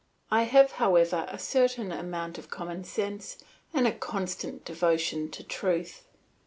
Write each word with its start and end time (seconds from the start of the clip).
I 0.31 0.45
have, 0.45 0.71
however, 0.71 1.27
a 1.29 1.37
certain 1.37 1.91
amount 1.91 2.39
of 2.39 2.49
common 2.49 2.83
sense 2.85 3.37
and 3.71 3.85
a 3.85 3.91
constant 3.91 4.65
devotion 4.65 5.29
to 5.29 5.43
truth. 5.43 6.05